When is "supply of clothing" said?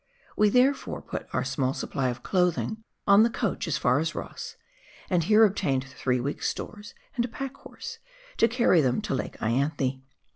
1.75-2.83